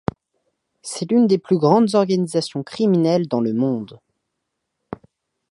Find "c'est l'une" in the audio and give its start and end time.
0.81-1.27